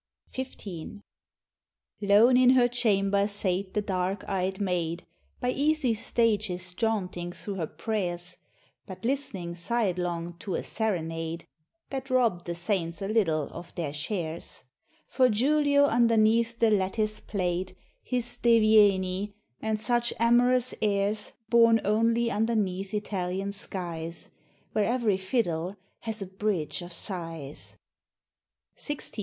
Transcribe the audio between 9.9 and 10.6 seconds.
long to